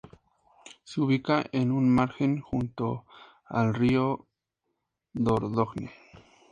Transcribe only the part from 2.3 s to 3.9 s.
junto al